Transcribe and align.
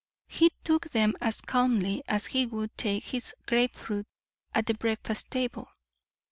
He 0.27 0.49
took 0.63 0.89
them 0.89 1.13
as 1.21 1.41
calmly 1.41 2.01
as 2.07 2.25
he 2.25 2.47
would 2.47 2.75
take 2.75 3.03
his 3.03 3.35
grapefruit 3.45 4.07
at 4.51 4.65
the 4.65 4.73
breakfast 4.73 5.29
table. 5.29 5.67